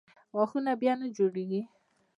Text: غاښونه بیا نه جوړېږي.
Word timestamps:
غاښونه 0.35 0.71
بیا 0.81 0.93
نه 1.01 1.07
جوړېږي. 1.17 1.61